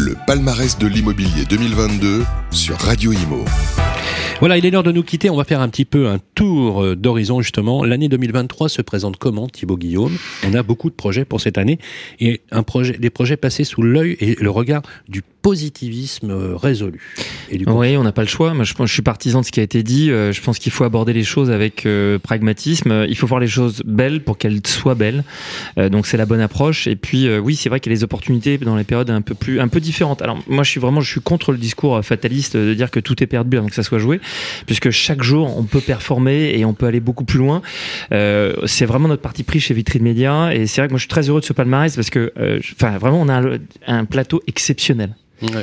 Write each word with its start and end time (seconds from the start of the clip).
Le 0.00 0.14
palmarès 0.28 0.78
de 0.78 0.86
l'immobilier 0.86 1.44
2022 1.44 2.22
sur 2.52 2.78
Radio 2.78 3.10
Imo. 3.10 3.44
Voilà, 4.40 4.56
il 4.56 4.64
est 4.64 4.70
l'heure 4.70 4.84
de 4.84 4.92
nous 4.92 5.02
quitter. 5.02 5.30
On 5.30 5.36
va 5.36 5.42
faire 5.42 5.60
un 5.60 5.68
petit 5.68 5.84
peu 5.84 6.06
un 6.06 6.20
tour 6.36 6.84
euh, 6.84 6.94
d'horizon 6.94 7.40
justement. 7.40 7.84
L'année 7.84 8.08
2023 8.08 8.68
se 8.68 8.82
présente 8.82 9.16
comment, 9.16 9.48
Thibaut 9.48 9.76
Guillaume? 9.76 10.16
On 10.46 10.54
a 10.54 10.62
beaucoup 10.62 10.90
de 10.90 10.94
projets 10.94 11.24
pour 11.24 11.40
cette 11.40 11.58
année 11.58 11.80
et 12.20 12.40
un 12.52 12.62
projet, 12.62 12.96
des 12.98 13.10
projets 13.10 13.36
passés 13.36 13.64
sous 13.64 13.82
l'œil 13.82 14.16
et 14.20 14.36
le 14.36 14.50
regard 14.50 14.82
du 15.08 15.22
positivisme 15.42 16.30
euh, 16.30 16.56
résolu. 16.56 17.00
oui, 17.50 17.96
on 17.96 18.04
n'a 18.04 18.12
pas 18.12 18.22
le 18.22 18.28
choix. 18.28 18.54
Moi, 18.54 18.64
je 18.64 18.92
suis 18.92 19.02
partisan 19.02 19.40
de 19.40 19.44
ce 19.44 19.50
qui 19.50 19.58
a 19.58 19.62
été 19.64 19.82
dit. 19.82 20.12
Euh, 20.12 20.30
je 20.30 20.40
pense 20.40 20.60
qu'il 20.60 20.70
faut 20.70 20.84
aborder 20.84 21.12
les 21.12 21.24
choses 21.24 21.50
avec 21.50 21.88
pragmatisme. 22.22 23.06
Il 23.08 23.16
faut 23.16 23.26
voir 23.26 23.40
les 23.40 23.48
choses 23.48 23.82
belles 23.84 24.22
pour 24.22 24.38
qu'elles 24.38 24.64
soient 24.64 24.94
belles. 24.94 25.24
donc 25.76 26.06
c'est 26.06 26.16
la 26.16 26.26
bonne 26.26 26.40
approche. 26.40 26.86
Et 26.86 26.94
puis 26.94 27.28
oui, 27.38 27.56
c'est 27.56 27.68
vrai 27.68 27.80
qu'il 27.80 27.90
y 27.90 27.94
a 27.94 27.98
des 27.98 28.04
opportunités 28.04 28.56
dans 28.58 28.76
les 28.76 28.84
périodes 28.84 29.10
un 29.10 29.22
peu 29.22 29.34
plus, 29.34 29.58
un 29.58 29.68
peu 29.68 29.80
différentes. 29.80 30.22
Alors 30.22 30.38
moi, 30.46 30.62
je 30.62 30.70
suis 30.70 30.80
vraiment, 30.80 31.00
je 31.00 31.10
suis 31.10 31.20
contre 31.20 31.50
le 31.50 31.58
discours 31.58 32.04
fataliste 32.04 32.56
de 32.56 32.74
dire 32.74 32.92
que 32.92 33.00
tout 33.00 33.20
est 33.20 33.26
perdu 33.26 33.56
avant 33.56 33.66
que 33.66 33.74
ça 33.74 33.82
soit 33.82 33.98
joué 33.98 34.20
puisque 34.66 34.90
chaque 34.90 35.22
jour 35.22 35.56
on 35.56 35.64
peut 35.64 35.80
performer 35.80 36.52
et 36.56 36.64
on 36.64 36.74
peut 36.74 36.86
aller 36.86 37.00
beaucoup 37.00 37.24
plus 37.24 37.38
loin. 37.38 37.62
Euh, 38.12 38.54
c'est 38.66 38.86
vraiment 38.86 39.08
notre 39.08 39.22
parti 39.22 39.42
pris 39.42 39.60
chez 39.60 39.74
Vitrine 39.74 40.02
Média 40.02 40.54
et 40.54 40.66
c'est 40.66 40.80
vrai 40.80 40.88
que 40.88 40.92
moi 40.92 40.98
je 40.98 41.02
suis 41.02 41.08
très 41.08 41.28
heureux 41.28 41.40
de 41.40 41.46
ce 41.46 41.52
palmarès 41.52 41.94
parce 41.94 42.10
que, 42.10 42.32
euh, 42.38 42.60
enfin 42.72 42.98
vraiment 42.98 43.20
on 43.20 43.28
a 43.28 43.58
un 43.86 44.04
plateau 44.04 44.42
exceptionnel 44.46 45.14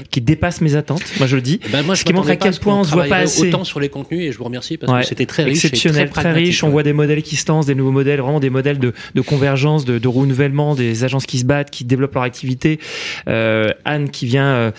qui 0.09 0.21
dépasse 0.21 0.61
mes 0.61 0.75
attentes. 0.75 1.03
Moi, 1.17 1.27
je 1.27 1.35
le 1.35 1.41
dis. 1.41 1.59
Eh 1.65 1.69
ben 1.69 1.83
moi, 1.83 1.95
ce 1.95 2.03
qui 2.03 2.13
montre 2.13 2.29
à 2.29 2.35
quel 2.35 2.57
point 2.59 2.79
on 2.79 2.83
se 2.83 2.91
voit 2.91 3.05
pas 3.05 3.17
assez. 3.17 3.47
Autant 3.47 3.63
sur 3.63 3.79
les 3.79 3.89
contenus 3.89 4.21
et 4.21 4.31
je 4.31 4.37
vous 4.37 4.43
remercie 4.43 4.77
parce 4.77 5.01
que 5.01 5.07
c'était 5.07 5.25
très 5.25 5.43
riche, 5.43 5.65
exceptionnel, 5.65 6.09
très, 6.09 6.31
riche. 6.31 6.63
On 6.63 6.69
voit 6.69 6.83
des 6.83 6.93
modèles 6.93 7.21
qui 7.21 7.35
se 7.35 7.47
lancent, 7.47 7.65
des 7.65 7.75
nouveaux 7.75 7.91
modèles, 7.91 8.21
vraiment 8.21 8.39
des 8.39 8.49
modèles 8.49 8.79
de, 8.79 8.93
de 9.13 9.21
convergence, 9.21 9.85
de, 9.85 9.97
de, 9.99 10.07
renouvellement, 10.07 10.75
des 10.75 11.03
agences 11.03 11.25
qui 11.25 11.39
se 11.39 11.45
battent, 11.45 11.69
qui 11.71 11.83
développent 11.83 12.13
leur 12.13 12.23
activité. 12.23 12.79
Euh, 13.27 13.69
Anne 13.83 14.09
qui 14.09 14.25
vient, 14.25 14.45
euh, 14.45 14.71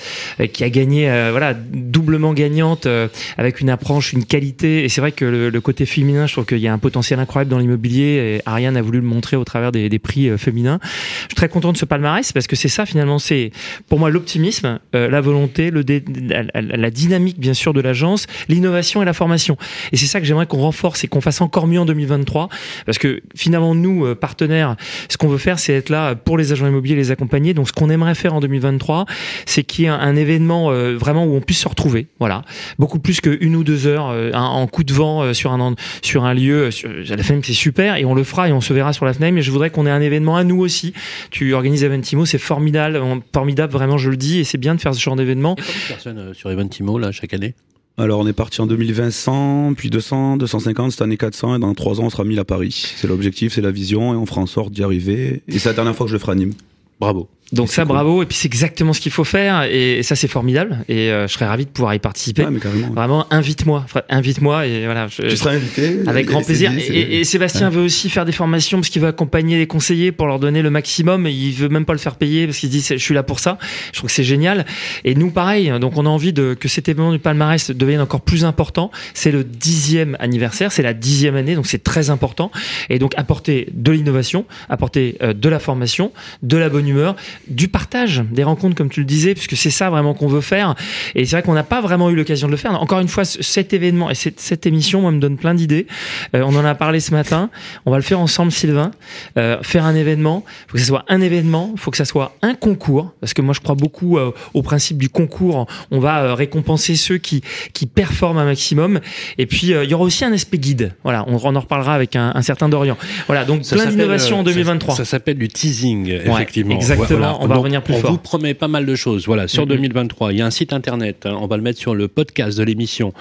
qui 0.53 0.65
a 0.65 0.71
gagné, 0.71 1.11
euh, 1.11 1.29
voilà, 1.31 1.55
doublement 1.55 2.33
gagnante 2.33 2.87
euh, 2.87 3.09
avec 3.39 3.61
une 3.61 3.71
approche, 3.71 4.13
une 4.13 4.25
qualité. 4.25 4.85
Et 4.85 4.89
c'est 4.89 5.01
vrai 5.01 5.13
que 5.13 5.25
le, 5.25 5.51
le, 5.51 5.61
côté 5.61 5.87
féminin, 5.87 6.27
je 6.27 6.33
trouve 6.33 6.47
qu'il 6.47 6.59
y 6.59 6.69
a 6.69 6.73
un 6.73 6.79
potentiel 6.79 7.19
incroyable 7.21 7.51
dans 7.51 7.59
l'immobilier. 7.59 8.37
Et 8.37 8.43
Ariane 8.47 8.77
a 8.77 8.83
voulu 8.83 8.99
le 8.99 9.07
montrer 9.07 9.37
au 9.37 9.45
travers 9.45 9.73
des, 9.73 9.89
des 9.89 9.99
prix 9.99 10.37
féminins. 10.39 10.79
Je 10.83 11.27
suis 11.29 11.35
très 11.35 11.49
content 11.49 11.73
de 11.73 11.77
ce 11.77 11.85
palmarès 11.85 12.33
parce 12.33 12.47
que 12.47 12.57
c'est 12.57 12.69
ça 12.69 12.87
finalement, 12.87 13.19
c'est 13.19 13.51
pour 13.89 13.99
moi 13.99 14.11
l'optimisme 14.11 14.79
euh, 14.95 15.11
la 15.11 15.21
volonté, 15.21 15.71
la, 15.73 16.91
dynamique 16.91 17.41
bien 17.41 17.55
sûr 17.55 17.73
de 17.73 17.81
l'agence, 17.81 18.27
l'innovation 18.49 19.03
et 19.03 19.05
la 19.05 19.13
formation. 19.13 19.57
Et 19.93 19.97
c'est 19.97 20.07
ça 20.07 20.21
que 20.21 20.27
j'aimerais 20.27 20.47
qu'on 20.47 20.59
renforce 20.59 21.03
et 21.05 21.09
qu'on 21.09 21.21
fasse 21.21 21.41
encore 21.41 21.67
mieux 21.67 21.81
en 21.81 21.85
2023, 21.85 22.49
parce 22.85 22.99
que 22.99 23.21
finalement 23.35 23.75
nous 23.75 24.07
euh, 24.07 24.15
partenaires, 24.15 24.77
ce 25.09 25.17
qu'on 25.17 25.29
veut 25.29 25.39
faire, 25.39 25.59
c'est 25.59 25.75
être 25.75 25.91
là 25.91 26.15
pour 26.15 26.39
les 26.39 26.53
agents 26.53 26.69
immobiliers, 26.69 26.95
les 26.95 27.11
accompagner. 27.11 27.53
Donc 27.53 27.69
ce 27.69 27.73
qu'on 27.73 27.91
aimerait 27.91 28.15
faire 28.15 28.35
en 28.35 28.41
2023, 28.41 29.07
c'est 29.45 29.65
qu'il 29.65 29.85
y 29.85 29.89
ait 29.89 29.91
un, 29.91 30.17
événement 30.17 30.71
euh, 30.71 30.97
vraiment 30.97 31.25
où 31.25 31.35
on 31.35 31.41
puisse 31.41 31.61
se 31.61 31.69
retrouver, 31.69 32.07
voilà, 32.21 32.43
beaucoup 32.79 32.99
plus 32.99 33.21
qu'une 33.21 33.57
ou 33.57 33.65
deux 33.65 33.87
heures 33.87 34.15
en 34.35 34.67
coup 34.67 34.85
de 34.85 34.93
vent 34.93 35.35
sur 35.35 35.53
un 35.53 36.35
lieu. 36.35 36.71
Sur, 36.71 36.89
la 36.89 37.23
FNM, 37.23 37.43
c'est 37.43 37.53
super 37.53 37.97
et 37.97 38.05
on 38.05 38.15
le 38.15 38.25
fera 38.25 38.49
et 38.49 38.53
on 38.53 38.61
se 38.61 38.73
verra 38.73 38.93
sur 38.93 39.05
la 39.05 39.13
FNM. 39.13 39.35
Mais 39.35 39.43
je 39.43 39.51
voudrais 39.51 39.71
qu'on 39.71 39.87
ait 39.87 39.91
un 39.91 40.01
événement 40.01 40.37
à 40.37 40.45
nous 40.45 40.61
aussi. 40.61 40.95
Tu 41.31 41.53
organises 41.55 41.85
Eventimo, 41.85 42.25
c'est 42.25 42.39
formidable, 42.39 43.01
formidable 43.33 43.73
vraiment, 43.73 43.99
je 43.99 44.11
le 44.11 44.17
dis, 44.17 44.39
et 44.39 44.45
c'est 44.45 44.59
bien 44.59 44.76
de 44.77 44.81
faire 44.81 44.95
ce 44.95 45.01
genre 45.01 45.17
d'événement. 45.17 45.57
Personnes 45.89 46.19
euh, 46.19 46.35
sur 46.35 46.51
Eventimo 46.51 46.99
là 46.99 47.13
chaque 47.13 47.35
année? 47.35 47.55
Alors 47.99 48.21
on 48.21 48.27
est 48.27 48.35
parti 48.35 48.61
en 48.61 48.67
2020 48.67 49.11
100, 49.11 49.75
puis 49.75 49.89
200, 49.89 50.37
250, 50.37 50.93
cette 50.93 51.03
année 51.03 51.17
400 51.17 51.57
et 51.57 51.59
dans 51.59 51.75
3 51.75 52.01
ans 52.01 52.05
on 52.05 52.11
sera 52.11 52.25
1000 52.25 52.39
à 52.39 52.45
Paris. 52.45 52.95
C'est 52.97 53.09
l'objectif, 53.09 53.55
c'est 53.55 53.63
la 53.63 53.71
vision 53.71 54.13
et 54.13 54.17
on 54.17 54.27
fera 54.27 54.43
en 54.43 54.47
sorte 54.47 54.73
d'y 54.73 54.83
arriver. 54.83 55.43
Et 55.49 55.59
c'est 55.59 55.71
la 55.71 55.75
dernière 55.75 55.97
fois 55.97 56.05
que 56.05 56.11
je 56.11 56.15
le 56.15 56.21
ferai 56.21 56.33
à 56.33 56.35
Nîmes. 56.35 56.53
Bravo. 57.01 57.29
Donc 57.53 57.71
ça, 57.71 57.85
bravo. 57.85 58.23
Et 58.23 58.27
puis 58.27 58.37
c'est 58.37 58.47
exactement 58.47 58.93
ce 58.93 59.01
qu'il 59.01 59.13
faut 59.13 59.25
faire. 59.25 59.63
Et 59.71 60.03
ça, 60.03 60.17
c'est 60.17 60.29
formidable. 60.29 60.79
Et 60.89 61.11
euh, 61.11 61.29
je 61.29 61.33
serais 61.33 61.47
ravi 61.47 61.65
de 61.65 61.71
pouvoir 61.71 61.95
y 61.95 61.99
participer. 62.01 62.45
mais 62.51 62.59
carrément. 62.59 62.89
Vraiment, 62.89 63.27
invite-moi. 63.31 63.87
Invite-moi. 64.09 64.67
Et 64.67 64.85
voilà. 64.85 65.07
Je, 65.07 65.23
tu 65.23 65.37
seras 65.37 65.53
invité. 65.53 66.01
Avec 66.07 66.27
grand 66.27 66.43
plaisir. 66.43 66.73
et, 66.77 67.23
Sébastien 67.25 67.71
veut 67.71 67.83
aussi 67.83 68.11
faire 68.11 68.25
des 68.25 68.33
formations 68.33 68.79
parce 68.79 68.89
qu'il 68.89 69.01
veut 69.01 69.09
accompagner 69.09 69.59
les 69.59 69.67
conseillers 69.67 70.11
pour 70.11 70.27
leur 70.27 70.41
donner 70.41 70.61
le 70.61 70.71
maximum. 70.71 71.27
Et 71.27 71.31
il 71.31 71.53
veut 71.53 71.69
même 71.69 71.85
pas 71.85 71.93
le 71.93 72.01
faire 72.01 72.17
payer 72.17 72.47
parce 72.47 72.59
qu'il 72.59 72.69
dit 72.69 72.85
je 72.87 72.97
suis 72.97 73.15
là 73.15 73.23
pour 73.23 73.39
ça. 73.39 73.59
Je 73.93 73.99
trouve 73.99 74.09
que 74.09 74.15
c'est 74.15 74.25
génial. 74.25 74.67
Et 75.05 75.15
nous, 75.15 75.31
pareil. 75.31 75.73
Donc 75.81 75.97
on 75.97 76.05
a 76.05 76.09
envie 76.09 76.33
de 76.33 76.55
que 76.55 76.67
cet 76.67 76.89
événement 76.89 77.13
du 77.13 77.21
palmarès 77.21 77.71
devienne 77.71 78.01
encore 78.01 78.23
plus 78.23 78.45
important. 78.45 78.91
C'est 79.15 79.31
le 79.31 79.45
dixième 79.45 80.17
anniversaire. 80.19 80.73
C'est 80.73 80.83
la 80.83 80.95
dixième 80.95 81.37
année. 81.37 81.55
Donc 81.55 81.67
c'est 81.67 81.85
très 81.85 82.11
important. 82.11 82.51
Et 82.91 82.99
donc 82.99 83.13
apporter 83.17 83.69
de 83.73 83.93
l'innovation, 83.93 84.47
apporter 84.69 85.17
euh, 85.23 85.33
de 85.33 85.49
la 85.49 85.61
formation, 85.61 86.13
de 86.43 86.57
la 86.57 86.69
bonne 86.69 86.89
humeur, 86.89 87.15
du 87.49 87.69
partage 87.69 88.25
des 88.31 88.45
rencontres 88.45 88.75
comme 88.75 88.91
tu 88.91 89.01
le 89.01 89.07
disais, 89.07 89.35
puisque 89.35 89.57
c'est 89.57 89.71
ça 89.71 89.91
vraiment 89.91 90.15
qu'on 90.15 90.29
veut 90.29 90.41
faire. 90.41 90.75
Et 91.15 91.25
c'est 91.25 91.37
vrai 91.37 91.43
qu'on 91.43 91.55
n'a 91.55 91.63
pas 91.63 91.81
vraiment 91.81 92.11
eu 92.11 92.17
l'occasion 92.17 92.47
de 92.49 92.53
le 92.53 92.57
faire. 92.57 92.81
Encore 92.81 93.01
une 93.01 93.09
fois, 93.09 93.25
cet 93.25 93.73
événement 93.73 94.11
et 94.11 94.15
cette, 94.15 94.41
cette 94.41 94.67
émission, 94.67 95.01
moi, 95.01 95.11
me 95.11 95.21
donne 95.21 95.37
plein 95.37 95.55
d'idées. 95.55 95.87
Euh, 96.35 96.43
on 96.45 96.55
en 96.57 96.65
a 96.65 96.75
parlé 96.75 97.01
ce 97.01 97.13
matin. 97.13 97.51
On 97.85 97.91
va 97.91 97.97
le 97.97 98.03
faire 98.03 98.21
ensemble, 98.21 98.53
Sylvain. 98.53 98.91
Euh, 99.37 99.59
faire 99.63 99.85
un 99.85 99.95
événement. 99.95 100.45
Faut 100.69 100.75
que 100.75 100.81
ce 100.81 100.87
soit 100.87 101.05
un 101.09 101.21
événement. 101.21 101.75
Faut 101.77 101.91
que 101.91 101.97
ça 101.97 102.05
soit 102.05 102.37
un 102.43 102.55
concours, 102.55 103.13
parce 103.21 103.35
que 103.35 103.43
moi, 103.43 103.55
je 103.55 103.61
crois 103.61 103.75
beaucoup 103.75 104.19
euh, 104.19 104.33
au 104.55 104.63
principe 104.63 104.99
du 104.99 105.09
concours. 105.09 105.67
On 105.91 106.01
va 106.01 106.35
récompenser 106.35 106.97
ceux 106.97 107.19
qui 107.19 107.43
qui 107.73 107.87
performent 107.87 108.39
un 108.39 108.45
maximum. 108.45 109.01
Et 109.39 109.47
puis, 109.47 109.69
il 109.69 109.91
y 109.91 109.95
aura 109.95 110.05
aussi 110.05 110.25
un 110.25 110.33
aspect 110.33 110.59
guide. 110.59 110.95
Voilà, 111.03 111.25
on, 111.29 111.37
en 111.37 111.61
reparlera 111.61 111.95
avec 111.95 112.17
un, 112.17 112.43
certain 112.43 112.69
Dorian. 112.69 112.97
Voilà, 113.27 113.45
donc 113.45 113.67
plein 113.69 113.87
d'innovations 113.87 114.41
en 114.41 114.43
2023. 114.43 114.97
Ça, 114.97 115.05
s'appelle 115.05 115.39
du 115.39 115.49
teasing, 115.49 116.09
effectivement. 116.09 116.75
exactement. 116.75 117.26
On 117.41 117.47
va 117.47 117.57
revenir 117.57 117.83
plus 117.83 117.95
on 117.95 118.01
vous 118.01 118.19
promet 118.19 118.55
pas 118.55 118.69
mal 118.69 118.87
de 118.87 118.95
choses. 118.95 119.27
Voilà, 119.27 119.49
sur 119.49 119.67
2023, 119.67 120.33
il 120.33 120.39
y 120.39 120.43
a 120.43 120.47
un 120.47 120.51
site 120.51 120.73
internet. 120.73 121.27
Hein, 121.27 121.37
on 121.41 121.47
va 121.47 121.57
le 121.57 121.63
mettre 121.63 121.79
sur 121.79 121.95
le 121.95 122.09
podcast 122.09 122.59
de 122.59 122.63
l'émission 122.63 123.13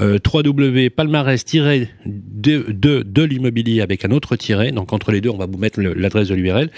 euh, 0.00 0.18
www.palmarès- 0.24 1.42
de, 2.04 2.66
de, 2.68 3.02
de 3.02 3.22
l'immobilier 3.22 3.80
avec 3.80 4.04
un 4.04 4.10
autre 4.10 4.36
tiret. 4.36 4.72
Donc 4.72 4.92
entre 4.92 5.12
les 5.12 5.20
deux, 5.20 5.30
on 5.30 5.36
va 5.36 5.46
vous 5.46 5.58
mettre 5.58 5.80
l'adresse 5.80 6.28
de 6.28 6.34
l'URL 6.34 6.70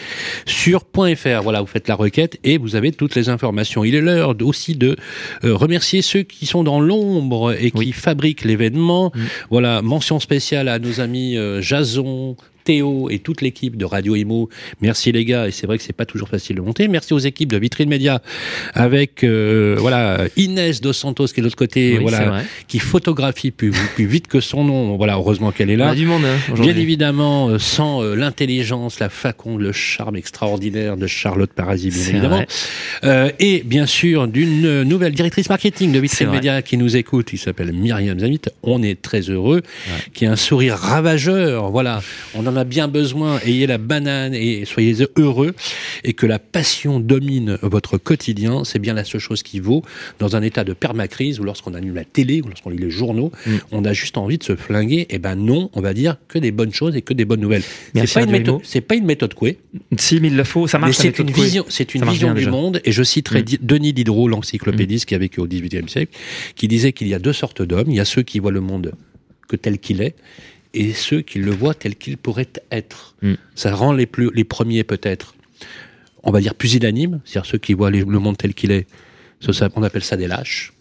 sur 0.46 0.80
.fr. 0.80 1.42
Voilà, 1.42 1.60
vous 1.60 1.66
faites 1.66 1.88
la 1.88 1.94
requête 1.94 2.38
et 2.44 2.58
vous 2.58 2.76
avez 2.76 2.92
toutes 2.92 3.14
les 3.14 3.28
informations. 3.28 3.84
Il 3.84 3.94
est 3.94 4.00
l'heure 4.00 4.34
aussi 4.42 4.76
de 4.76 4.96
euh, 5.44 5.54
remercier 5.54 6.02
ceux 6.02 6.22
qui 6.22 6.46
sont 6.46 6.64
dans 6.64 6.80
l'ombre 6.80 7.52
et 7.58 7.70
qui 7.70 7.92
fabriquent 7.92 8.44
l'événement. 8.44 9.12
Mm. 9.14 9.20
Voilà, 9.50 9.82
mention 9.82 10.20
spéciale 10.20 10.68
à 10.68 10.78
nos 10.78 11.00
amis 11.00 11.36
euh, 11.36 11.60
Jason, 11.60 12.36
Théo 12.64 13.08
et 13.10 13.18
toute 13.18 13.42
l'équipe 13.42 13.76
de 13.76 13.84
Radio 13.84 14.16
Imo. 14.16 14.48
Merci 14.80 15.12
les 15.12 15.24
gars, 15.24 15.46
et 15.46 15.50
c'est 15.50 15.66
vrai 15.66 15.78
que 15.78 15.84
c'est 15.84 15.92
pas 15.92 16.06
toujours 16.06 16.28
facile 16.28 16.56
de 16.56 16.60
monter. 16.60 16.88
Merci 16.88 17.12
aux 17.12 17.18
équipes 17.18 17.52
de 17.52 17.58
Vitrine 17.58 17.88
Média 17.88 18.22
avec 18.72 19.22
euh, 19.22 19.76
voilà 19.78 20.24
Inès 20.36 20.80
Dos 20.80 20.92
Santos 20.92 21.26
qui 21.28 21.40
est 21.40 21.42
de 21.42 21.46
l'autre 21.46 21.56
côté, 21.56 21.98
voilà, 21.98 22.42
qui 22.68 22.78
photographie 22.78 23.50
plus, 23.50 23.72
plus 23.94 24.06
vite 24.06 24.28
que 24.28 24.40
son 24.40 24.64
nom. 24.64 24.96
Voilà, 24.96 25.14
heureusement 25.14 25.52
qu'elle 25.52 25.70
est 25.70 25.76
là. 25.76 25.90
a 25.90 25.94
du 25.94 26.06
monde, 26.06 26.24
hein, 26.24 26.54
Bien 26.60 26.76
évidemment, 26.76 27.48
euh, 27.48 27.58
sans 27.58 28.02
euh, 28.02 28.14
l'intelligence, 28.14 29.00
la 29.00 29.08
faconde, 29.08 29.60
le 29.60 29.72
charme 29.72 30.16
extraordinaire 30.16 30.96
de 30.96 31.06
Charlotte 31.06 31.52
Parasi, 31.52 31.90
bien 31.90 32.06
évidemment. 32.08 32.44
Euh, 33.04 33.30
et 33.38 33.62
bien 33.64 33.86
sûr, 33.86 34.28
d'une 34.28 34.82
nouvelle 34.82 35.12
directrice 35.12 35.48
marketing 35.48 35.92
de 35.92 35.98
Vitrine 35.98 36.30
Média 36.30 36.62
qui 36.62 36.76
nous 36.76 36.96
écoute, 36.96 37.26
qui 37.26 37.38
s'appelle 37.38 37.72
Myriam 37.72 38.18
Zamit. 38.18 38.42
On 38.62 38.82
est 38.82 39.00
très 39.00 39.22
heureux, 39.22 39.62
qui 40.12 40.26
a 40.26 40.32
un 40.32 40.36
sourire 40.36 40.76
ravageur. 40.76 41.70
Voilà, 41.70 42.02
on 42.34 42.46
en 42.46 42.53
a 42.56 42.64
bien 42.64 42.88
besoin, 42.88 43.38
ayez 43.40 43.66
la 43.66 43.78
banane 43.78 44.34
et 44.34 44.64
soyez 44.64 44.96
heureux 45.16 45.54
et 46.04 46.12
que 46.12 46.26
la 46.26 46.38
passion 46.38 47.00
domine 47.00 47.58
votre 47.62 47.98
quotidien, 47.98 48.64
c'est 48.64 48.78
bien 48.78 48.94
la 48.94 49.04
seule 49.04 49.20
chose 49.20 49.42
qui 49.42 49.60
vaut 49.60 49.82
dans 50.18 50.36
un 50.36 50.42
état 50.42 50.64
de 50.64 50.72
permacrise 50.72 51.40
ou 51.40 51.44
lorsqu'on 51.44 51.74
allume 51.74 51.94
la 51.94 52.04
télé 52.04 52.42
ou 52.42 52.48
lorsqu'on 52.48 52.70
lit 52.70 52.78
les 52.78 52.90
journaux, 52.90 53.32
mm. 53.46 53.56
on 53.72 53.84
a 53.84 53.92
juste 53.92 54.16
envie 54.16 54.38
de 54.38 54.44
se 54.44 54.56
flinguer. 54.56 55.00
Et 55.00 55.06
eh 55.16 55.18
ben 55.18 55.34
non, 55.34 55.70
on 55.74 55.80
va 55.80 55.94
dire 55.94 56.16
que 56.28 56.38
des 56.38 56.52
bonnes 56.52 56.72
choses 56.72 56.96
et 56.96 57.02
que 57.02 57.14
des 57.14 57.24
bonnes 57.24 57.40
nouvelles. 57.40 57.62
C'est 57.94 58.12
pas, 58.12 58.22
une 58.22 58.30
méthode, 58.30 58.60
c'est 58.64 58.80
pas 58.80 58.94
une 58.94 59.06
méthode 59.06 59.34
couée. 59.34 59.58
Si, 59.96 60.20
mais 60.20 60.28
il 60.28 60.36
le 60.36 60.44
faut, 60.44 60.66
ça 60.66 60.78
marche. 60.78 60.96
C'est 60.96 61.18
une 61.18 61.30
vision, 61.30 61.64
c'est 61.68 61.94
une 61.94 62.04
vision 62.04 62.34
du 62.34 62.46
monde. 62.46 62.80
Et 62.84 62.92
je 62.92 63.02
citerai 63.02 63.42
mm. 63.42 63.56
Denis 63.62 63.92
Diderot, 63.92 64.28
l'encyclopédiste 64.28 65.06
mm. 65.06 65.08
qui 65.08 65.14
a 65.14 65.18
vécu 65.18 65.40
au 65.40 65.46
XVIIIe 65.46 65.88
siècle, 65.88 66.16
qui 66.54 66.68
disait 66.68 66.92
qu'il 66.92 67.08
y 67.08 67.14
a 67.14 67.18
deux 67.18 67.32
sortes 67.32 67.62
d'hommes. 67.62 67.88
Il 67.88 67.96
y 67.96 68.00
a 68.00 68.04
ceux 68.04 68.22
qui 68.22 68.38
voient 68.38 68.52
le 68.52 68.60
monde 68.60 68.92
que 69.48 69.56
tel 69.56 69.78
qu'il 69.78 70.00
est, 70.00 70.14
et 70.74 70.92
ceux 70.92 71.22
qui 71.22 71.38
le 71.38 71.52
voient 71.52 71.74
tel 71.74 71.96
qu'il 71.96 72.18
pourrait 72.18 72.48
être. 72.70 73.14
Mm. 73.22 73.34
Ça 73.54 73.74
rend 73.74 73.92
les, 73.92 74.06
plus, 74.06 74.30
les 74.34 74.44
premiers 74.44 74.84
peut-être, 74.84 75.34
on 76.22 76.30
va 76.30 76.40
dire 76.40 76.54
pusillanimes, 76.54 77.20
c'est-à-dire 77.24 77.50
ceux 77.50 77.58
qui 77.58 77.72
voient 77.72 77.90
le 77.90 78.04
monde 78.04 78.36
tel 78.36 78.54
qu'il 78.54 78.70
est, 78.72 78.86
on 79.76 79.82
appelle 79.82 80.04
ça 80.04 80.16
des 80.16 80.26
lâches, 80.26 80.72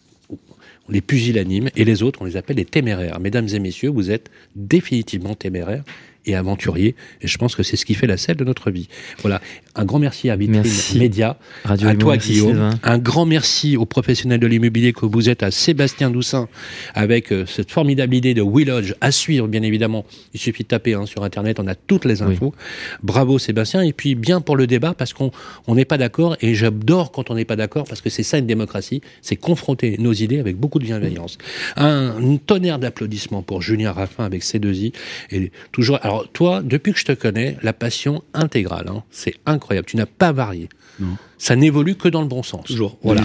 on 0.90 0.94
est 0.94 1.02
pusillanimes, 1.02 1.70
et 1.76 1.86
les 1.86 2.04
autres, 2.04 2.22
on 2.22 2.26
les 2.26 2.38
appelle 2.38 2.56
des 2.56 2.66
téméraires. 2.66 3.20
Mesdames 3.20 3.48
et 3.48 3.60
messieurs, 3.60 3.90
vous 3.90 4.12
êtes 4.12 4.30
définitivement 4.56 5.36
téméraires, 5.36 5.84
et 6.26 6.36
aventurier. 6.36 6.96
Et 7.22 7.28
je 7.28 7.38
pense 7.38 7.56
que 7.56 7.64
c'est 7.64 7.78
ce 7.78 7.86
qui 7.86 7.94
fait 7.94 8.08
la 8.08 8.18
selle 8.18 8.38
de 8.38 8.44
notre 8.44 8.72
vie. 8.72 8.88
Voilà. 9.22 9.42
Un 9.76 9.86
grand 9.86 10.00
merci 10.00 10.30
à 10.30 10.36
Vitrine 10.36 10.64
Média, 10.96 11.38
Radio 11.64 11.88
à 11.88 11.96
toi 11.96 12.18
Guillaume. 12.18 12.78
Un 12.84 12.98
grand 13.00 13.26
merci 13.26 13.76
aux 13.76 13.86
professionnels 13.86 14.40
de 14.40 14.46
l'immobilier 14.46 14.94
que 14.94 15.06
vous 15.06 15.30
êtes, 15.30 15.42
à 15.42 15.50
Sébastien 15.50 16.12
Doussin, 16.12 16.48
avec 16.94 17.32
euh, 17.32 17.46
cette 17.48 17.72
formidable 17.72 18.14
idée 18.14 18.36
de 18.36 18.44
Willodge 18.44 18.94
à 19.02 19.12
suivre, 19.12 19.48
bien 19.48 19.64
évidemment. 19.64 20.06
Il 20.34 20.40
suffit 20.40 20.64
de 20.64 20.68
taper 20.68 20.94
hein, 20.94 21.08
sur 21.08 21.24
Internet, 21.24 21.60
on 21.60 21.68
a 21.68 21.74
toutes 21.74 22.06
les 22.06 22.22
infos. 22.22 22.54
Bravo 23.02 23.40
Sébastien. 23.40 23.82
Et 23.82 23.94
puis 23.94 24.14
bien 24.14 24.42
pour 24.42 24.56
le 24.56 24.68
débat, 24.68 24.94
parce 24.94 25.14
qu'on 25.14 25.32
n'est 25.68 25.86
pas 25.86 25.98
d'accord, 25.98 26.38
et 26.42 26.54
j'adore 26.54 27.12
quand 27.12 27.32
on 27.32 27.36
n'est 27.36 27.46
pas 27.46 27.56
d'accord, 27.56 27.86
parce 27.86 28.02
que 28.02 28.10
c'est 28.10 28.24
ça 28.24 28.38
une 28.38 28.48
démocratie, 28.48 29.02
c'est 29.22 29.36
confronter 29.36 29.98
nos 29.98 30.14
idées 30.14 30.40
avec 30.40 30.56
beaucoup 30.56 30.80
de 30.80 30.86
bienveillance. 30.86 31.38
Un, 31.78 32.38
tonnerre 32.46 32.78
d'applaudissements 32.78 33.42
pour 33.42 33.62
Julien 33.62 33.92
Raffin 33.92 34.24
avec 34.24 34.44
ses 34.44 34.60
deux 34.60 34.76
i. 34.76 34.94
Et 35.32 35.52
toujours. 35.72 36.00
Alors 36.04 36.13
toi, 36.34 36.62
depuis 36.64 36.94
que 36.94 37.00
je 37.00 37.06
te 37.06 37.12
connais, 37.12 37.58
la 37.62 37.74
passion 37.74 38.24
intégrale, 38.34 38.88
hein, 38.90 39.04
c'est 39.12 39.36
incroyable. 39.46 39.88
Tu 39.88 39.98
n'as 39.98 40.06
pas 40.06 40.32
varié. 40.32 40.70
Non 41.00 41.18
ça 41.44 41.58
n'évolue 41.58 41.96
que 41.96 42.08
dans 42.08 42.22
le 42.22 42.28
bon 42.28 42.42
sens. 42.42 42.64
Toujours. 42.64 42.98
Voilà. 43.04 43.22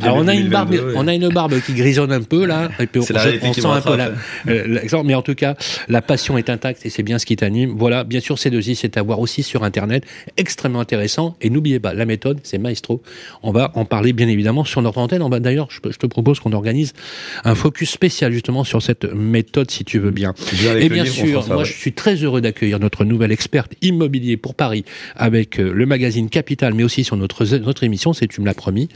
Alors 0.00 0.18
on 0.18 0.28
a 0.28 0.34
une 0.34 0.48
barbe, 0.48 0.76
on 0.94 1.08
a 1.08 1.14
une 1.14 1.30
barbe 1.30 1.60
qui 1.60 1.74
grisonne 1.74 2.12
un 2.12 2.22
peu 2.22 2.46
là, 2.46 2.68
et 2.78 2.86
puis 2.86 3.00
on, 3.00 3.02
on 3.02 3.52
sent 3.52 3.66
un 3.66 3.80
peu 3.80 3.98
euh, 4.48 5.02
mais 5.04 5.14
en 5.16 5.22
tout 5.22 5.34
cas, 5.34 5.56
la 5.88 6.00
passion 6.00 6.38
est 6.38 6.48
intacte 6.48 6.86
et 6.86 6.90
c'est 6.90 7.02
bien 7.02 7.18
ce 7.18 7.26
qui 7.26 7.34
t'anime. 7.34 7.74
Voilà, 7.76 8.04
bien 8.04 8.20
sûr, 8.20 8.38
ces 8.38 8.50
deux 8.50 8.68
i 8.70 8.76
c'est 8.76 8.96
à 8.96 9.02
voir 9.02 9.18
aussi 9.18 9.42
sur 9.42 9.64
internet, 9.64 10.04
extrêmement 10.36 10.78
intéressant. 10.78 11.36
Et 11.40 11.50
n'oubliez 11.50 11.80
pas, 11.80 11.92
la 11.92 12.06
méthode, 12.06 12.38
c'est 12.44 12.58
Maestro. 12.58 13.02
On 13.42 13.50
va 13.50 13.72
en 13.74 13.84
parler 13.84 14.12
bien 14.12 14.28
évidemment 14.28 14.64
sur 14.64 14.80
notre 14.80 14.98
antenne. 14.98 15.22
On 15.22 15.28
va 15.28 15.40
d'ailleurs, 15.40 15.66
je, 15.70 15.80
te 15.80 16.06
propose 16.06 16.38
qu'on 16.38 16.52
organise 16.52 16.92
un 17.42 17.56
focus 17.56 17.90
spécial 17.90 18.30
justement 18.30 18.62
sur 18.62 18.80
cette 18.80 19.12
méthode, 19.12 19.72
si 19.72 19.84
tu 19.84 19.98
veux 19.98 20.12
bien. 20.12 20.34
et 20.78 20.88
bien 20.88 21.04
sûr, 21.04 21.44
moi, 21.48 21.64
je 21.64 21.72
suis 21.72 21.92
très 21.92 22.14
heureux 22.14 22.25
d'accueillir 22.40 22.78
notre 22.78 23.04
nouvelle 23.04 23.32
experte 23.32 23.72
immobilier 23.82 24.36
pour 24.36 24.54
Paris 24.54 24.84
avec 25.14 25.58
euh, 25.58 25.72
le 25.72 25.86
magazine 25.86 26.28
Capital, 26.28 26.74
mais 26.74 26.84
aussi 26.84 27.04
sur 27.04 27.16
notre 27.16 27.44
notre 27.58 27.84
émission, 27.84 28.12
c'est 28.12 28.26
tu 28.26 28.40
me 28.40 28.46
l'as 28.46 28.54
promis, 28.54 28.88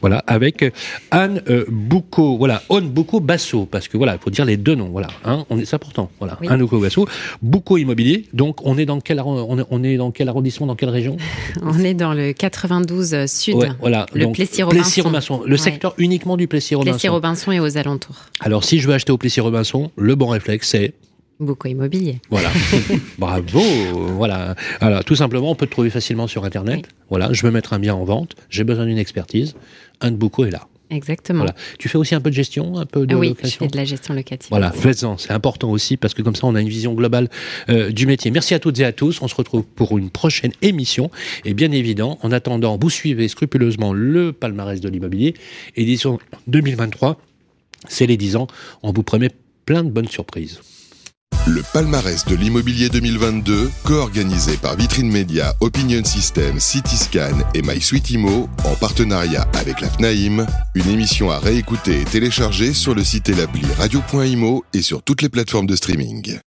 voilà, 0.00 0.22
avec 0.26 0.64
Anne 1.10 1.42
euh, 1.48 1.64
Boucaud, 1.68 2.36
voilà, 2.38 2.62
Anne 2.70 2.88
Boucaud 2.88 3.20
Basso, 3.20 3.66
parce 3.70 3.88
que 3.88 3.96
voilà, 3.96 4.14
il 4.14 4.18
faut 4.18 4.30
dire 4.30 4.44
les 4.44 4.56
deux 4.56 4.74
noms, 4.74 4.88
voilà, 4.88 5.08
hein, 5.24 5.44
on 5.50 5.58
est, 5.58 5.64
c'est 5.64 5.76
important, 5.76 6.10
voilà, 6.18 6.38
Anne 6.48 6.60
Boucaud 6.60 6.80
Basso, 6.80 7.06
Boucaud 7.42 7.78
Immobilier, 7.78 8.24
donc 8.32 8.64
on 8.66 8.78
est 8.78 8.86
dans 8.86 9.00
quel, 9.00 9.20
on 9.20 9.84
est, 9.84 9.96
dans 9.96 10.10
quel 10.10 10.28
arrondissement, 10.28 10.66
dans 10.66 10.76
quelle 10.76 10.90
région? 10.90 11.16
On 11.62 11.78
est 11.80 11.94
dans 11.94 12.14
le 12.14 12.32
92 12.32 13.26
sud, 13.26 13.56
voilà, 13.80 14.06
le 14.14 14.30
Plessis-Robinson, 14.32 15.42
le 15.44 15.56
secteur 15.56 15.94
uniquement 15.98 16.36
du 16.36 16.46
Plessis-Robinson. 16.46 16.92
Plessis-Robinson 16.92 17.52
et 17.52 17.60
aux 17.60 17.76
alentours. 17.76 18.16
Alors 18.40 18.64
si 18.64 18.78
je 18.78 18.88
veux 18.88 18.94
acheter 18.94 19.12
au 19.12 19.18
Plessis-Robinson, 19.18 19.90
le 19.96 20.14
bon 20.14 20.28
réflexe 20.28 20.68
c'est 20.68 20.92
Beaucoup 21.40 21.68
immobilier. 21.68 22.20
Voilà. 22.30 22.50
Bravo. 23.18 23.62
Voilà. 24.16 24.56
Alors, 24.80 25.04
tout 25.04 25.14
simplement, 25.14 25.50
on 25.50 25.54
peut 25.54 25.66
te 25.66 25.70
trouver 25.70 25.90
facilement 25.90 26.26
sur 26.26 26.44
Internet. 26.44 26.88
Voilà. 27.10 27.32
Je 27.32 27.42
veux 27.42 27.52
mettre 27.52 27.72
un 27.72 27.78
bien 27.78 27.94
en 27.94 28.04
vente. 28.04 28.34
J'ai 28.50 28.64
besoin 28.64 28.86
d'une 28.86 28.98
expertise. 28.98 29.54
Un 30.00 30.10
de 30.10 30.16
beaucoup 30.16 30.44
est 30.44 30.50
là. 30.50 30.66
Exactement. 30.90 31.40
Voilà. 31.40 31.54
Tu 31.78 31.88
fais 31.88 31.98
aussi 31.98 32.14
un 32.14 32.20
peu 32.20 32.30
de 32.30 32.34
gestion, 32.34 32.78
un 32.78 32.86
peu 32.86 33.06
de 33.06 33.14
oui, 33.14 33.28
location. 33.28 33.50
je 33.50 33.58
fais 33.58 33.68
de 33.68 33.76
la 33.76 33.84
gestion 33.84 34.14
locative. 34.14 34.48
Voilà, 34.50 34.72
faites-en, 34.72 35.18
c'est 35.18 35.32
important 35.32 35.70
aussi 35.70 35.96
parce 35.96 36.14
que 36.14 36.22
comme 36.22 36.34
ça 36.34 36.46
on 36.46 36.54
a 36.54 36.60
une 36.60 36.68
vision 36.68 36.94
globale 36.94 37.28
euh, 37.68 37.90
du 37.90 38.06
métier. 38.06 38.30
Merci 38.30 38.54
à 38.54 38.58
toutes 38.58 38.78
et 38.80 38.84
à 38.84 38.92
tous. 38.92 39.20
On 39.20 39.28
se 39.28 39.34
retrouve 39.34 39.64
pour 39.64 39.98
une 39.98 40.10
prochaine 40.10 40.52
émission. 40.62 41.10
Et 41.44 41.52
bien 41.52 41.72
évident, 41.72 42.18
en 42.22 42.32
attendant, 42.32 42.78
vous 42.80 42.90
suivez 42.90 43.28
scrupuleusement 43.28 43.92
le 43.92 44.32
palmarès 44.32 44.80
de 44.80 44.88
l'immobilier, 44.88 45.34
édition 45.76 46.18
2023. 46.46 47.20
C'est 47.88 48.06
les 48.06 48.16
10 48.16 48.36
ans. 48.36 48.46
On 48.82 48.92
vous 48.92 49.02
promet 49.02 49.30
plein 49.66 49.84
de 49.84 49.90
bonnes 49.90 50.08
surprises. 50.08 50.60
Le 51.46 51.62
palmarès 51.72 52.24
de 52.26 52.34
l'immobilier 52.34 52.88
2022, 52.88 53.70
co-organisé 53.84 54.56
par 54.56 54.76
Vitrine 54.76 55.10
Média, 55.10 55.54
Opinion 55.60 56.04
System, 56.04 56.60
Cityscan 56.60 57.38
et 57.54 57.62
MySuiteImo, 57.62 58.48
en 58.64 58.74
partenariat 58.74 59.46
avec 59.54 59.80
la 59.80 59.88
FNAIM, 59.88 60.46
une 60.74 60.88
émission 60.88 61.30
à 61.30 61.38
réécouter 61.38 62.00
et 62.00 62.04
télécharger 62.04 62.72
sur 62.72 62.94
le 62.94 63.04
site 63.04 63.28
et 63.28 63.34
l'appli 63.34 63.66
radio.imo 63.78 64.64
et 64.74 64.82
sur 64.82 65.02
toutes 65.02 65.22
les 65.22 65.28
plateformes 65.28 65.66
de 65.66 65.76
streaming. 65.76 66.38